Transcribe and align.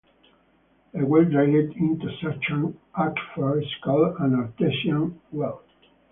A 0.95 1.05
well 1.05 1.25
drilled 1.25 1.75
into 1.75 2.09
such 2.23 2.45
an 2.49 2.75
aquifer 2.97 3.61
is 3.61 3.69
called 3.83 4.15
an 4.19 4.33
"artesian 4.33 5.21
well". 5.31 5.61